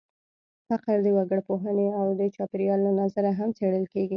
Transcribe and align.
فقر 0.67 0.97
د 1.05 1.07
وګړپوهنې 1.17 1.87
او 1.99 2.07
د 2.19 2.21
چاپېریال 2.35 2.79
له 2.83 2.91
نظره 3.01 3.29
هم 3.39 3.49
څېړل 3.57 3.85
کېږي. 3.93 4.09